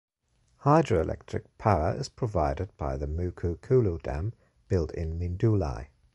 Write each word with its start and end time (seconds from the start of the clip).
Hydroelectric 0.63 1.43
power 1.59 1.93
is 1.95 2.09
provided 2.09 2.75
by 2.75 2.97
the 2.97 3.05
Moukoukoulou 3.05 4.01
Dam 4.01 4.33
built 4.67 4.89
in 4.95 5.19
Mindouli. 5.19 5.89